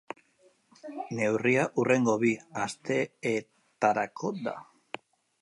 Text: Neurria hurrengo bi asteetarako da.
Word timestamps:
Neurria 1.19 1.65
hurrengo 1.81 2.15
bi 2.23 2.33
asteetarako 2.65 4.35
da. 4.43 4.57